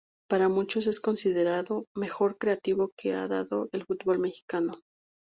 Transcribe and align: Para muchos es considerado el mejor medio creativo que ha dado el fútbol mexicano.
Para 0.27 0.49
muchos 0.49 0.87
es 0.87 0.99
considerado 0.99 1.85
el 1.95 2.01
mejor 2.01 2.31
medio 2.31 2.37
creativo 2.39 2.91
que 2.97 3.13
ha 3.13 3.27
dado 3.27 3.69
el 3.71 3.83
fútbol 3.85 4.17
mexicano. 4.17 4.81